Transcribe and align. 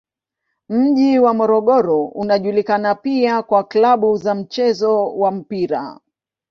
Mji 0.69 1.19
wa 1.19 1.33
Morogoro 1.33 2.05
unajulikana 2.05 2.95
pia 2.95 3.43
kwa 3.43 3.63
klabu 3.63 4.17
za 4.17 4.35
mchezo 4.35 5.07
wa 5.17 5.31
mpira. 5.31 5.99